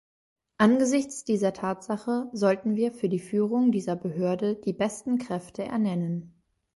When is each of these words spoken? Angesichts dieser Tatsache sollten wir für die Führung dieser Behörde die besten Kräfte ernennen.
Angesichts 0.57 1.25
dieser 1.25 1.53
Tatsache 1.53 2.27
sollten 2.33 2.75
wir 2.75 2.91
für 2.91 3.07
die 3.07 3.19
Führung 3.19 3.71
dieser 3.71 3.95
Behörde 3.95 4.55
die 4.55 4.73
besten 4.73 5.19
Kräfte 5.19 5.61
ernennen. 5.63 6.41